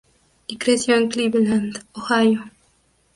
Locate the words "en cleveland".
0.95-1.77